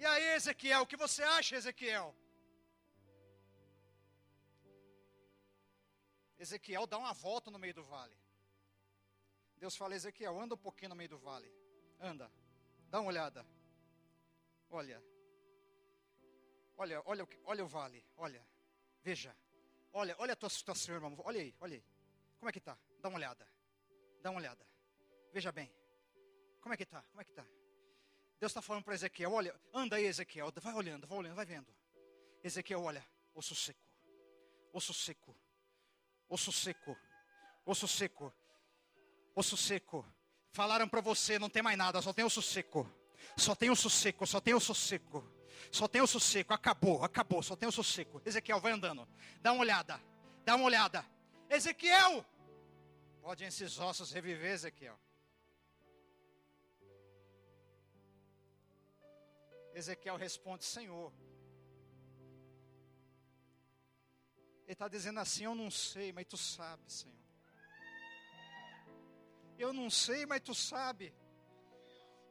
[0.03, 2.13] E aí, Ezequiel, o que você acha, Ezequiel?
[6.37, 8.13] Ezequiel dá uma volta no meio do vale.
[9.55, 11.49] Deus fala, Ezequiel, anda um pouquinho no meio do vale.
[12.01, 12.29] Anda,
[12.89, 13.45] dá uma olhada.
[14.69, 15.01] Olha,
[16.75, 18.45] olha, olha, olha o vale, olha,
[19.01, 19.33] veja.
[19.93, 21.15] Olha, olha a tua situação, irmão.
[21.23, 21.85] Olha aí, olha aí.
[22.39, 22.77] Como é que está?
[22.99, 23.47] Dá uma olhada.
[24.21, 24.67] Dá uma olhada.
[25.31, 25.73] Veja bem.
[26.59, 27.01] Como é que está?
[27.03, 27.47] Como é que está?
[28.43, 31.73] Deus está falando para Ezequiel: olha, anda aí, Ezequiel, vai olhando, vai olhando, vai vendo.
[32.43, 33.01] Ezequiel, olha,
[33.33, 33.79] osso seco,
[34.73, 35.33] osso seco,
[36.27, 36.97] osso seco,
[37.65, 38.33] osso seco,
[39.33, 40.05] osso seco.
[40.51, 42.85] Falaram para você, não tem mais nada, só tem o sossego.
[43.37, 45.25] Só tem o sossego, só tem o sossego.
[45.71, 48.21] Só tem o sossego, acabou, acabou, só tem o sossego.
[48.25, 49.07] Ezequiel, vai andando.
[49.41, 50.03] Dá uma olhada,
[50.43, 51.05] dá uma olhada.
[51.49, 52.25] Ezequiel,
[53.21, 54.99] pode esses ossos reviver, Ezequiel.
[59.73, 61.11] Ezequiel responde: Senhor.
[64.63, 67.23] Ele está dizendo assim: Eu não sei, mas tu sabe, Senhor.
[69.57, 71.13] Eu não sei, mas tu sabe.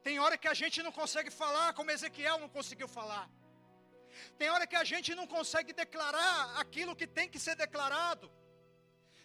[0.02, 3.26] Tem hora que a gente não consegue falar como Ezequiel não conseguiu falar.
[4.38, 8.30] Tem hora que a gente não consegue declarar aquilo que tem que ser declarado.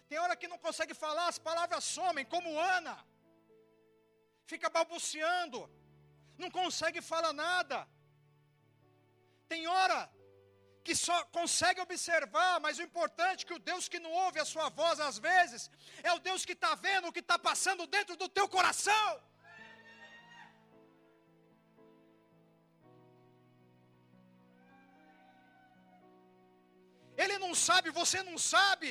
[0.08, 2.96] Tem hora que não consegue falar, as palavras somem, como Ana.
[4.46, 5.60] Fica balbuciando,
[6.38, 7.86] não consegue falar nada.
[9.52, 10.00] Tem hora
[10.86, 14.50] que só consegue observar, mas o importante é que o Deus que não ouve a
[14.52, 15.70] sua voz às vezes,
[16.02, 19.08] é o Deus que está vendo o que está passando dentro do teu coração.
[27.22, 28.90] Ele não sabe, você não sabe.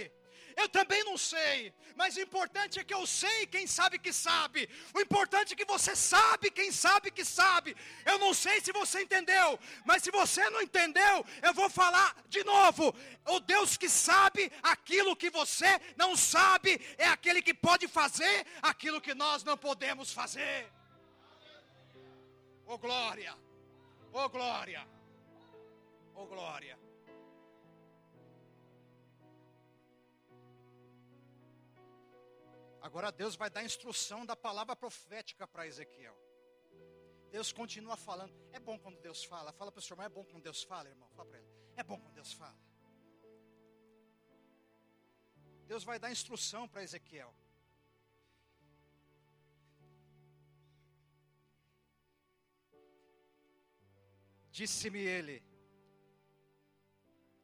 [0.61, 4.67] Eu também não sei, mas o importante é que eu sei quem sabe que sabe.
[4.91, 7.77] O importante é que você sabe quem sabe que sabe.
[8.03, 12.43] Eu não sei se você entendeu, mas se você não entendeu, eu vou falar de
[12.43, 12.91] novo.
[13.25, 18.99] O Deus que sabe aquilo que você não sabe é aquele que pode fazer aquilo
[18.99, 20.67] que nós não podemos fazer.
[22.65, 23.37] Oh glória!
[24.11, 24.87] Oh glória!
[26.15, 26.86] Oh glória!
[32.87, 36.17] Agora Deus vai dar instrução da palavra profética para Ezequiel.
[37.29, 38.33] Deus continua falando.
[38.53, 39.51] É bom quando Deus fala.
[39.51, 41.09] Fala para o seu irmão, é bom quando Deus fala, irmão.
[41.09, 41.49] Fala para ele.
[41.75, 42.57] É bom quando Deus fala.
[45.65, 47.35] Deus vai dar instrução para Ezequiel.
[54.49, 55.43] Disse-me ele: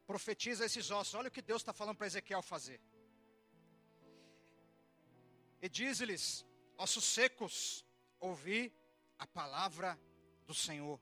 [0.07, 1.15] profetiza esses ossos.
[1.15, 2.79] Olha o que Deus está falando para Ezequiel fazer.
[5.63, 6.45] E diz-lhes:
[6.77, 7.85] ossos secos,
[8.19, 8.61] ouvi
[9.17, 9.97] a palavra
[10.45, 10.99] do Senhor.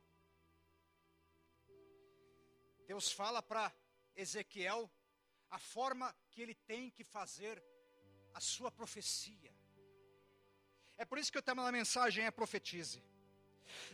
[2.85, 3.73] Deus fala para
[4.15, 4.87] Ezequiel
[5.49, 7.55] a forma que ele tem que fazer
[8.35, 9.51] a sua profecia.
[10.95, 13.03] É por isso que o tema da mensagem é profetize.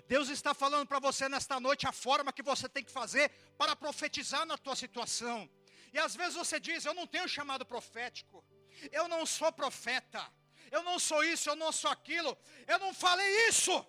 [0.06, 3.74] Deus está falando para você nesta noite a forma que você tem que fazer para
[3.74, 5.50] profetizar na tua situação.
[5.94, 8.44] E às vezes você diz: Eu não tenho chamado profético,
[8.92, 10.30] eu não sou profeta
[10.72, 13.86] eu não sou isso, eu não sou aquilo, eu não falei isso.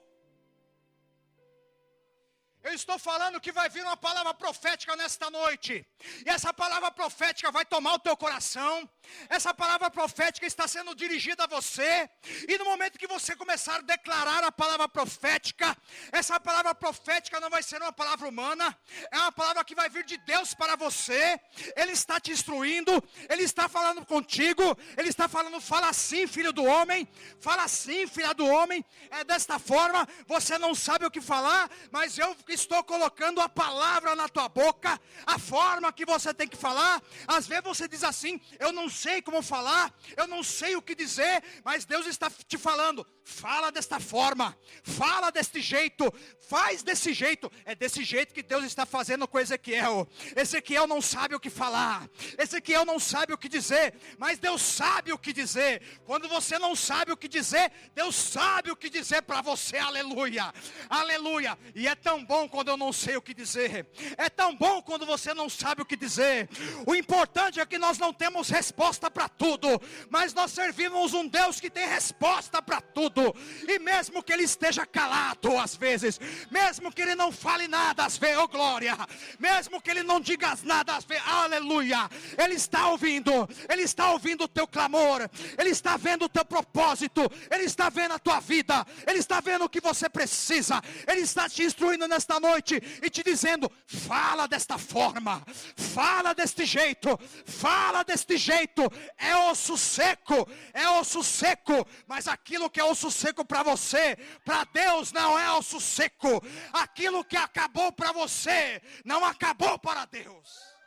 [2.63, 5.87] Eu estou falando que vai vir uma palavra profética nesta noite.
[6.27, 8.89] E essa palavra profética vai tomar o teu coração.
[9.29, 12.11] Essa palavra profética está sendo dirigida a você.
[12.49, 15.77] E no momento que você começar a declarar a palavra profética,
[16.11, 18.77] essa palavra profética não vai ser uma palavra humana,
[19.13, 21.41] é uma palavra que vai vir de Deus para você.
[21.77, 22.93] Ele está te instruindo,
[23.29, 27.09] ele está falando contigo, ele está falando, fala assim, filho do homem,
[27.41, 28.85] fala assim, filha do homem.
[29.11, 34.15] É desta forma, você não sabe o que falar, mas eu estou colocando a palavra
[34.15, 37.03] na tua boca, a forma que você tem que falar.
[37.27, 40.95] Às vezes você diz assim: Eu não sei como falar, eu não sei o que
[40.95, 47.53] dizer, mas Deus está te falando: fala desta forma, fala deste jeito, faz desse jeito.
[47.67, 50.09] É desse jeito que Deus está fazendo com Ezequiel.
[50.35, 55.13] Ezequiel não sabe o que falar, Ezequiel não sabe o que dizer, mas Deus sabe
[55.13, 55.83] o que dizer.
[56.07, 60.53] Quando você não sabe o que dizer, Deus sabe o que dizer para você, aleluia,
[60.89, 61.57] aleluia.
[61.75, 63.87] E é tão bom quando eu não sei o que dizer.
[64.17, 66.49] É tão bom quando você não sabe o que dizer.
[66.87, 69.69] O importante é que nós não temos resposta para tudo,
[70.09, 73.18] mas nós servimos um Deus que tem resposta para tudo.
[73.67, 78.17] E mesmo que ele esteja calado às vezes, mesmo que ele não fale nada às
[78.17, 78.97] vezes, oh glória,
[79.39, 82.09] mesmo que ele não diga nada às vezes, aleluia.
[82.37, 85.29] Ele está ouvindo, ele está ouvindo o teu clamor,
[85.59, 89.65] ele está vendo o teu propósito, ele está vendo a tua vida, ele está vendo
[89.65, 94.79] o que você precisa, ele está te instruindo nesta noite e te dizendo: fala desta
[94.79, 95.43] forma,
[95.77, 98.83] fala deste jeito, fala deste jeito.
[99.17, 104.65] É osso seco, é osso seco, mas aquilo que é osso seco para você, para
[104.65, 106.43] Deus não é osso seco.
[106.73, 110.79] Aquilo que acabou para você, não acabou para Deus.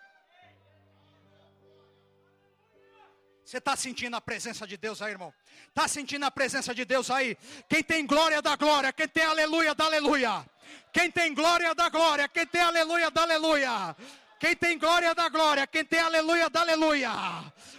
[3.52, 5.34] Você está sentindo a presença de Deus aí, irmão?
[5.68, 7.38] Está sentindo a presença de Deus aí?
[7.68, 10.46] Quem tem glória da glória, quem tem aleluia da aleluia.
[10.94, 13.94] Quem tem glória da glória, quem tem aleluia da aleluia.
[14.40, 17.12] Quem tem glória da glória, quem tem aleluia da aleluia.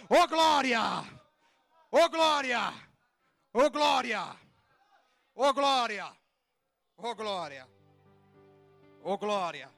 [0.07, 0.79] Ô oh, glória!
[1.91, 2.71] Ô oh, glória!
[3.55, 4.35] Oh, glória!
[5.35, 6.11] Oh, glória!
[6.97, 7.69] Oh, glória!
[9.03, 9.69] Oh, glória!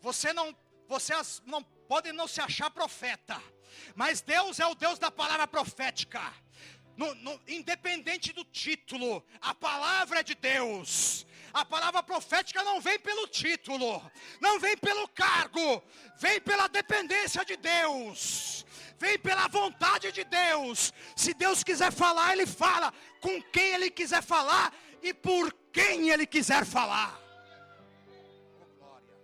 [0.00, 1.12] Você não, você
[1.44, 3.42] não pode não se achar profeta,
[3.96, 6.22] mas Deus é o Deus da palavra profética.
[6.96, 11.26] No, no, independente do título, a palavra é de Deus.
[11.52, 14.00] A palavra profética não vem pelo título,
[14.40, 15.82] não vem pelo cargo,
[16.16, 18.59] vem pela dependência de Deus,
[19.00, 20.92] vem pela vontade de Deus.
[21.16, 26.26] Se Deus quiser falar, Ele fala com quem Ele quiser falar e por quem Ele
[26.26, 27.18] quiser falar.
[28.62, 29.16] Oh glória,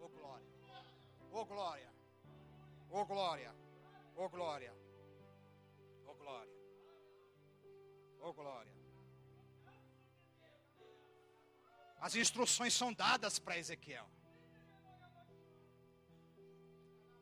[0.00, 0.44] oh glória,
[1.30, 1.90] oh glória,
[2.90, 3.52] oh glória,
[4.14, 4.74] oh glória,
[6.06, 6.52] oh glória,
[8.20, 8.72] oh glória.
[11.98, 14.06] As instruções são dadas para Ezequiel.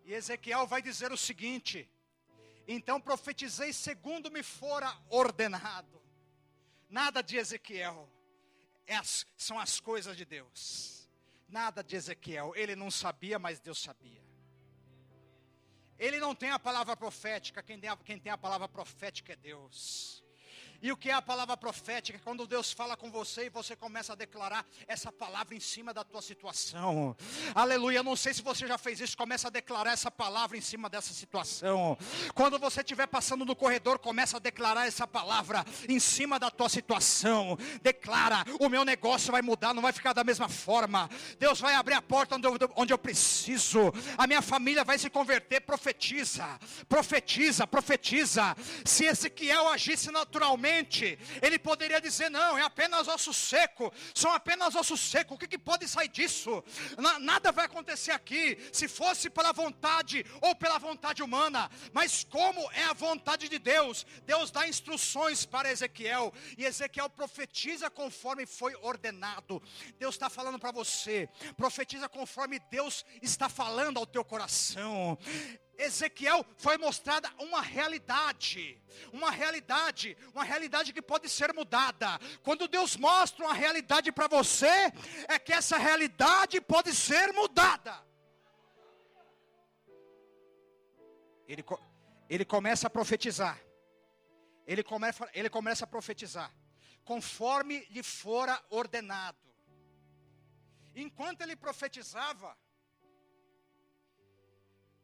[0.05, 1.91] E Ezequiel vai dizer o seguinte:
[2.69, 6.03] Então profetizei segundo me fora ordenado.
[6.89, 8.09] Nada de Ezequiel,
[8.87, 11.09] é as, são as coisas de Deus.
[11.49, 14.23] Nada de Ezequiel, ele não sabia, mas Deus sabia.
[15.99, 19.37] Ele não tem a palavra profética, quem tem a, quem tem a palavra profética é
[19.37, 20.24] Deus.
[20.85, 22.21] E o que é a palavra profética?
[22.23, 26.05] Quando Deus fala com você e você começa a declarar essa palavra em cima da
[26.05, 27.17] tua situação.
[27.55, 28.03] Aleluia.
[28.03, 31.15] Não sei se você já fez isso, começa a declarar essa palavra em cima dessa
[31.15, 31.97] situação.
[32.35, 36.69] Quando você estiver passando no corredor, começa a declarar essa palavra em cima da tua
[36.69, 37.57] situação.
[37.81, 41.09] Declara: o meu negócio vai mudar, não vai ficar da mesma forma.
[41.39, 43.91] Deus vai abrir a porta onde eu, onde eu preciso.
[44.19, 45.63] A minha família vai se converter.
[45.63, 48.55] Profetiza, profetiza, profetiza.
[48.85, 50.74] Se Ezequiel agisse naturalmente,
[51.43, 55.59] ele poderia dizer: não, é apenas osso seco, são apenas osso seco, o que, que
[55.59, 56.63] pode sair disso?
[57.21, 62.85] nada vai acontecer aqui, se fosse pela vontade ou pela vontade humana, mas como é
[62.85, 69.63] a vontade de Deus, Deus dá instruções para Ezequiel, e Ezequiel profetiza conforme foi ordenado.
[69.99, 75.19] Deus está falando para você, profetiza conforme Deus está falando ao teu coração.
[75.79, 78.81] Ezequiel foi mostrada uma realidade,
[79.13, 82.19] uma realidade, uma realidade que pode ser mudada.
[82.43, 84.93] Quando Deus mostra uma realidade para você,
[85.29, 88.05] é que essa realidade pode ser mudada.
[91.47, 91.65] Ele,
[92.29, 93.61] ele começa a profetizar.
[94.67, 96.51] Ele começa, ele começa a profetizar,
[97.05, 99.39] conforme lhe fora ordenado.
[100.95, 102.57] Enquanto ele profetizava,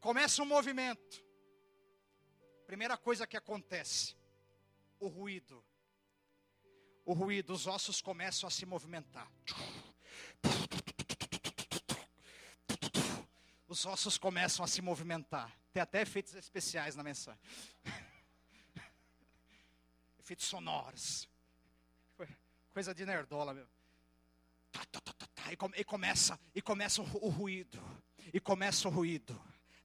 [0.00, 1.22] Começa um movimento.
[2.66, 4.16] Primeira coisa que acontece:
[4.98, 5.62] o ruído.
[7.04, 9.30] O ruído, os ossos começam a se movimentar.
[13.66, 15.56] Os ossos começam a se movimentar.
[15.72, 17.40] Tem até efeitos especiais na mensagem.
[20.18, 21.28] efeitos sonoros.
[22.72, 23.66] Coisa de nerdola, meu.
[25.76, 27.80] E começa, e começa o ruído.
[28.32, 29.40] E começa o ruído.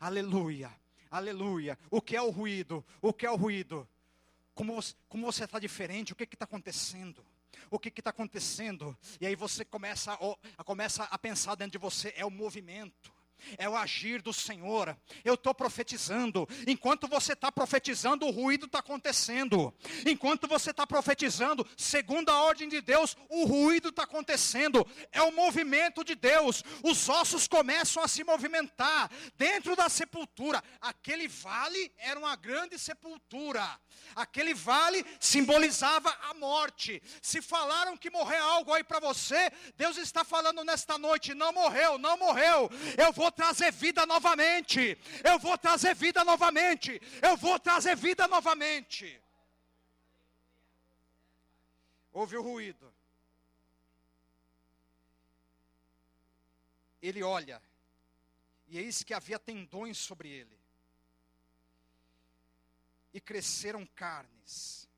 [0.05, 0.71] Aleluia,
[1.09, 1.79] aleluia.
[1.89, 2.85] O que é o ruído?
[3.01, 3.89] O que é o ruído?
[4.53, 6.13] Como você, como você está diferente?
[6.13, 7.25] O que está acontecendo?
[7.71, 8.95] O que está acontecendo?
[9.19, 10.15] E aí você começa
[10.57, 13.11] a, começa a pensar dentro de você, é o movimento
[13.57, 14.97] é o agir do Senhor.
[15.23, 16.47] Eu estou profetizando.
[16.67, 19.73] Enquanto você está profetizando, o ruído está acontecendo.
[20.05, 24.85] Enquanto você está profetizando, segundo a ordem de Deus, o ruído está acontecendo.
[25.11, 26.63] É o movimento de Deus.
[26.83, 30.63] Os ossos começam a se movimentar dentro da sepultura.
[30.81, 33.79] Aquele vale era uma grande sepultura.
[34.15, 37.01] Aquele vale simbolizava a morte.
[37.21, 41.97] Se falaram que morreu algo aí para você, Deus está falando nesta noite: não morreu,
[41.97, 42.69] não morreu.
[42.97, 44.97] Eu vou trazer vida novamente.
[45.23, 47.01] Eu vou trazer vida novamente.
[47.21, 49.21] Eu vou trazer vida novamente.
[52.11, 52.93] Houve o ruído.
[57.01, 57.61] Ele olha,
[58.67, 60.57] e eis que havia tendões sobre ele,
[63.13, 64.89] e cresceram carnes,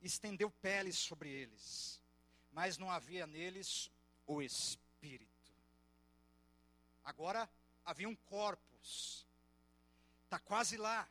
[0.00, 2.00] estendeu peles sobre eles,
[2.50, 3.90] mas não havia neles
[4.26, 5.31] o Espírito.
[7.04, 7.48] Agora
[7.84, 9.26] havia um corpus.
[10.24, 11.08] Está quase lá.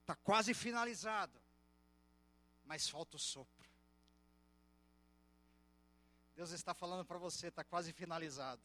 [0.00, 1.40] Está quase finalizado.
[2.64, 3.70] Mas falta o sopro.
[6.34, 8.62] Deus está falando para você, está quase finalizado.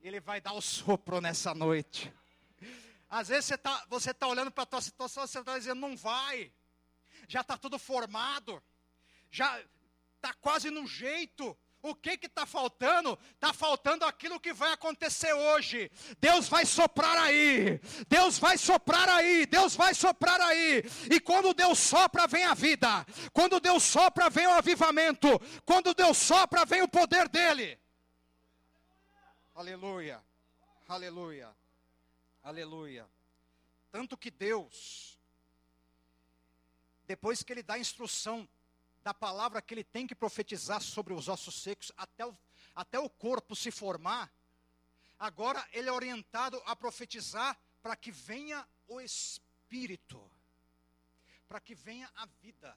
[0.00, 2.12] Ele vai dar o sopro nessa noite.
[3.08, 5.96] Às vezes você está você tá olhando para a tua situação, você está dizendo, não
[5.96, 6.52] vai.
[7.26, 8.62] Já está tudo formado.
[9.30, 9.62] Já
[10.16, 13.18] está quase no jeito O que que está faltando?
[13.34, 15.90] Está faltando aquilo que vai acontecer hoje.
[16.18, 17.78] Deus vai soprar aí.
[18.08, 19.44] Deus vai soprar aí.
[19.44, 20.82] Deus vai soprar aí.
[21.10, 23.04] E quando Deus sopra, vem a vida.
[23.34, 25.28] Quando Deus sopra, vem o avivamento.
[25.66, 27.78] Quando Deus sopra, vem o poder dele.
[29.54, 30.24] Aleluia.
[30.88, 31.54] Aleluia.
[32.42, 33.06] Aleluia.
[33.92, 35.20] Tanto que Deus,
[37.06, 38.48] depois que Ele dá a instrução
[39.04, 42.36] da palavra que Ele tem que profetizar sobre os ossos secos, até o,
[42.74, 44.32] até o corpo se formar,
[45.18, 50.18] agora Ele é orientado a profetizar para que venha o Espírito,
[51.46, 52.74] para que venha a vida,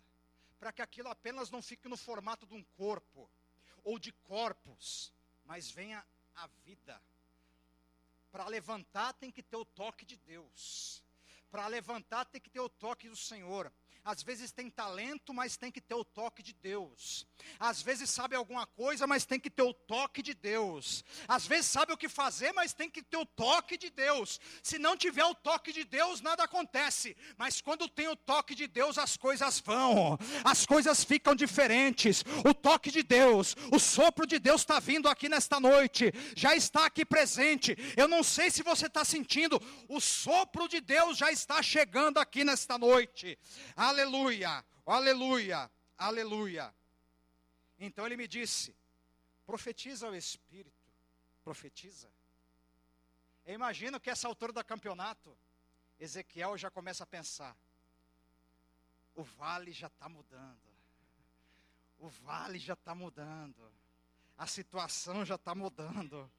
[0.59, 3.29] para que aquilo apenas não fique no formato de um corpo
[3.85, 5.13] ou de corpos,
[5.45, 6.05] mas venha
[6.35, 7.01] a vida.
[8.33, 11.01] Para levantar tem que ter o toque de Deus.
[11.49, 13.71] Para levantar tem que ter o toque do Senhor.
[14.07, 17.27] Às vezes tem talento, mas tem que ter o toque de Deus.
[17.59, 21.03] Às vezes sabe alguma coisa, mas tem que ter o toque de Deus.
[21.27, 24.39] Às vezes sabe o que fazer, mas tem que ter o toque de Deus.
[24.63, 27.17] Se não tiver o toque de Deus, nada acontece.
[27.37, 32.23] Mas quando tem o toque de Deus, as coisas vão, as coisas ficam diferentes.
[32.49, 36.85] O toque de Deus, o sopro de Deus está vindo aqui nesta noite, já está
[36.85, 37.75] aqui presente.
[37.97, 42.45] Eu não sei se você está sentindo, o sopro de Deus já está chegando aqui
[42.45, 43.37] nesta noite.
[43.75, 46.75] Aleluia aleluia, aleluia, aleluia.
[47.79, 48.75] Então ele me disse:
[49.45, 50.85] profetiza o Espírito,
[51.43, 52.09] profetiza.
[53.45, 55.35] Eu imagino que essa altura do campeonato,
[55.99, 57.57] Ezequiel já começa a pensar:
[59.15, 60.69] o vale já está mudando,
[61.97, 63.71] o vale já está mudando,
[64.37, 66.31] a situação já está mudando.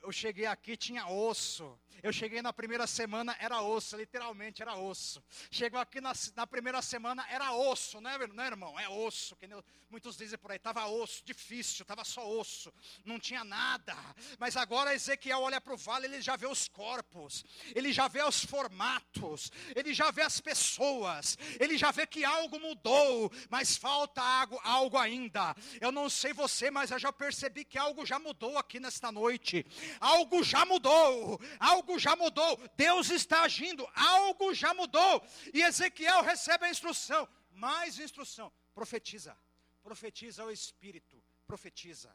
[0.00, 1.76] Eu cheguei aqui, tinha osso.
[2.02, 5.22] Eu cheguei na primeira semana, era osso, literalmente era osso.
[5.50, 8.78] Chegou aqui na, na primeira semana, era osso, né, né irmão?
[8.78, 9.48] É osso, que
[9.90, 12.72] muitos dizem por aí, estava osso, difícil, estava só osso,
[13.04, 13.96] não tinha nada.
[14.38, 17.44] Mas agora Ezequiel olha para o vale, ele já vê os corpos,
[17.74, 22.60] ele já vê os formatos, ele já vê as pessoas, ele já vê que algo
[22.60, 25.54] mudou, mas falta algo, algo ainda.
[25.80, 29.64] Eu não sei você, mas eu já percebi que algo já mudou aqui nesta noite
[30.00, 35.24] algo já mudou, algo já mudou, Deus está agindo, algo já mudou.
[35.54, 39.38] E Ezequiel recebe a instrução, mais instrução, profetiza,
[39.80, 42.12] profetiza ao Espírito, profetiza,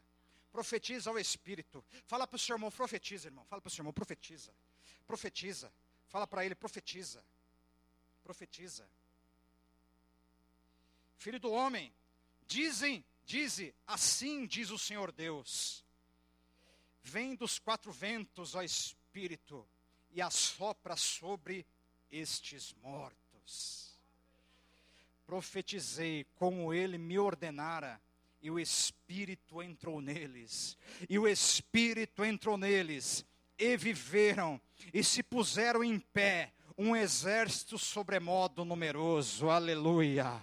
[0.52, 1.82] profetiza ao Espírito.
[2.04, 4.54] Fala para o seu irmão, profetiza, irmão, fala para o seu irmão, profetiza,
[5.06, 5.72] profetiza,
[6.08, 7.24] fala para ele, profetiza,
[8.22, 8.86] profetiza.
[11.16, 11.90] Filho do homem,
[12.46, 15.84] dizem, dize, assim diz o Senhor Deus
[17.04, 19.03] Vem dos quatro ventos, ó Espírito,
[20.10, 21.64] e assopra sobre
[22.10, 23.94] estes mortos.
[25.26, 28.00] Profetizei como ele me ordenara,
[28.42, 30.76] e o Espírito entrou neles,
[31.08, 33.24] e o Espírito entrou neles,
[33.58, 34.60] e viveram,
[34.92, 40.42] e se puseram em pé, um exército sobremodo numeroso, aleluia,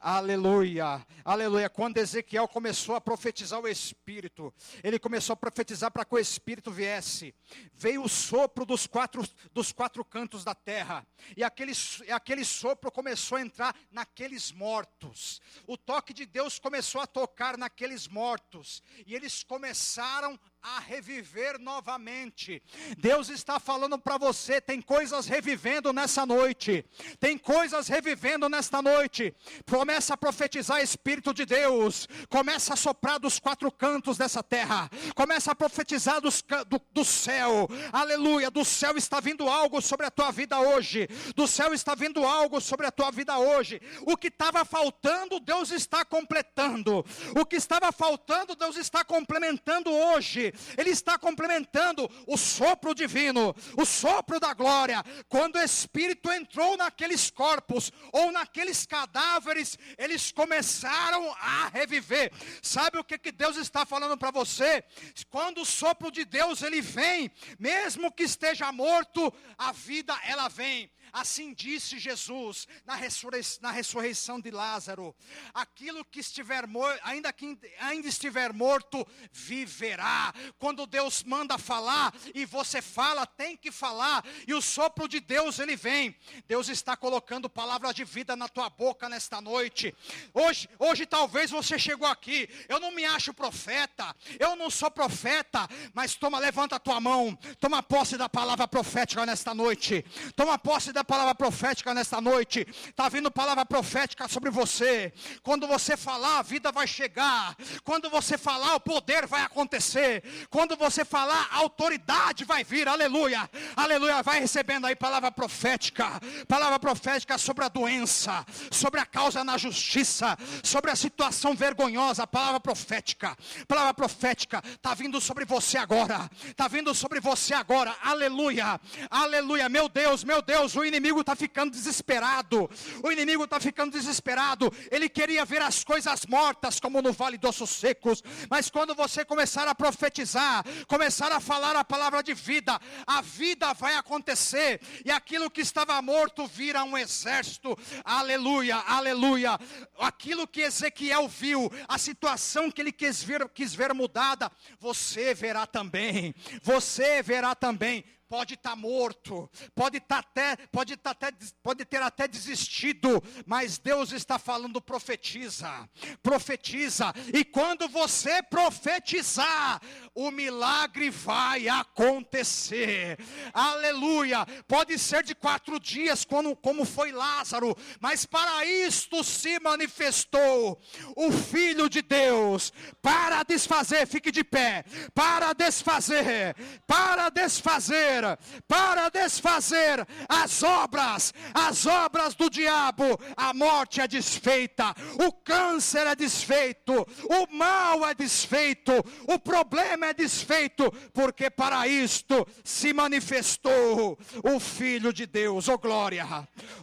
[0.00, 1.70] aleluia, aleluia.
[1.70, 4.52] Quando Ezequiel começou a profetizar o Espírito,
[4.82, 7.32] ele começou a profetizar para que o Espírito viesse.
[7.72, 9.22] Veio o sopro dos quatro,
[9.52, 11.06] dos quatro cantos da terra,
[11.36, 11.72] e aquele,
[12.10, 15.40] aquele sopro começou a entrar naqueles mortos.
[15.66, 22.62] O toque de Deus começou a tocar naqueles mortos, e eles começaram a reviver novamente.
[22.98, 26.84] Deus está falando para você, tem coisas revivendo nessa noite.
[27.20, 29.34] Tem coisas revivendo nesta noite.
[29.68, 32.08] Começa a profetizar Espírito de Deus.
[32.28, 34.90] Começa a soprar dos quatro cantos dessa terra.
[35.14, 37.68] Começa a profetizar dos, do, do céu.
[37.92, 38.50] Aleluia.
[38.50, 41.08] Do céu está vindo algo sobre a tua vida hoje.
[41.36, 43.80] Do céu está vindo algo sobre a tua vida hoje.
[44.02, 47.04] O que estava faltando, Deus está completando.
[47.36, 50.47] O que estava faltando, Deus está complementando hoje.
[50.76, 55.02] Ele está complementando o sopro divino, o sopro da glória.
[55.28, 62.32] Quando o Espírito entrou naqueles corpos ou naqueles cadáveres, eles começaram a reviver.
[62.62, 64.84] Sabe o que, que Deus está falando para você?
[65.30, 70.90] Quando o sopro de Deus ele vem, mesmo que esteja morto, a vida ela vem.
[71.12, 75.14] Assim disse Jesus na, ressurreição, na ressurreição de Lázaro:
[75.54, 80.34] aquilo que estiver morto, ainda que ainda estiver morto, viverá.
[80.58, 85.58] Quando Deus manda falar e você fala, tem que falar, e o sopro de Deus
[85.58, 86.16] ele vem.
[86.46, 89.94] Deus está colocando palavras de vida na tua boca nesta noite.
[90.32, 92.48] Hoje, hoje talvez você chegou aqui.
[92.68, 97.36] Eu não me acho profeta, eu não sou profeta, mas toma, levanta a tua mão,
[97.60, 100.04] toma posse da palavra profética nesta noite.
[100.34, 102.66] Toma posse da palavra profética nesta noite.
[102.88, 105.12] Está vindo palavra profética sobre você.
[105.42, 107.56] Quando você falar, a vida vai chegar.
[107.84, 110.24] Quando você falar, o poder vai acontecer.
[110.50, 112.88] Quando você falar, a autoridade vai vir.
[112.88, 113.48] Aleluia.
[113.76, 114.22] Aleluia.
[114.24, 116.20] Vai recebendo aí palavra profética.
[116.48, 122.26] Palavra profética sobre a doença, sobre a causa na justiça, sobre a situação vergonhosa.
[122.26, 123.36] Palavra profética.
[123.68, 126.28] Palavra profética está vindo sobre você agora.
[126.44, 127.94] Está vindo sobre você agora.
[128.02, 128.80] Aleluia.
[129.08, 129.68] Aleluia.
[129.68, 132.68] Meu Deus, meu Deus, o inimigo está ficando desesperado.
[133.02, 134.72] O inimigo está ficando desesperado.
[134.90, 138.22] Ele queria ver as coisas mortas, como no vale dos ossos secos.
[138.50, 143.72] Mas quando você começar a profetizar, começar a falar a palavra de vida, a vida
[143.74, 144.80] vai acontecer.
[145.04, 147.76] E aquilo que estava morto vira um exército.
[148.04, 149.58] Aleluia, aleluia.
[149.98, 155.66] Aquilo que Ezequiel viu, a situação que ele quis ver, quis ver mudada, você verá
[155.66, 156.34] também.
[156.62, 162.02] Você verá também pode estar tá morto, pode tá até, pode tá até, pode ter
[162.02, 165.88] até desistido, mas Deus está falando profetiza,
[166.22, 169.80] profetiza, e quando você profetizar,
[170.14, 173.18] o milagre vai acontecer.
[173.52, 174.44] Aleluia!
[174.66, 180.78] Pode ser de quatro dias, como, como foi Lázaro, mas para isto se manifestou
[181.16, 186.54] o Filho de Deus para desfazer, fique de pé, para desfazer,
[186.86, 188.17] para desfazer
[188.66, 193.18] para desfazer as obras, as obras do diabo.
[193.36, 194.94] A morte é desfeita,
[195.26, 198.92] o câncer é desfeito, o mal é desfeito,
[199.26, 205.68] o problema é desfeito, porque para isto se manifestou o Filho de Deus.
[205.68, 206.26] Oh glória,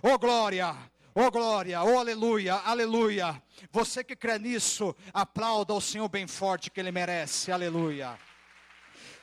[0.01, 0.75] oh glória.
[1.17, 3.41] Oh glória, oh aleluia, aleluia.
[3.71, 8.19] Você que crê nisso, aplauda o Senhor bem forte que Ele merece, aleluia.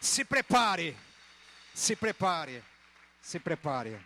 [0.01, 0.97] Se prepare.
[1.75, 2.63] Se prepare,
[3.21, 4.01] se prepare.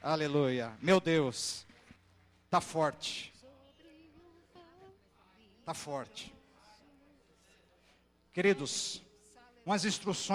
[0.00, 0.76] Aleluia.
[0.80, 1.66] Meu Deus,
[2.44, 3.32] está forte.
[5.60, 6.32] Está forte.
[8.32, 9.02] Queridos,
[9.64, 10.26] umas instruções